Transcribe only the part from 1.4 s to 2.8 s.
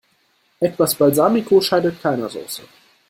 schadet keiner Soße.